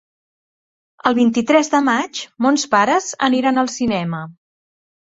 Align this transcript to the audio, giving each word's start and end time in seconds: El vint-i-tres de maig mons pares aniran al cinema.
El 1.09 1.17
vint-i-tres 1.19 1.69
de 1.75 1.83
maig 1.91 2.23
mons 2.47 2.67
pares 2.75 3.13
aniran 3.31 3.67
al 3.67 3.73
cinema. 3.79 4.27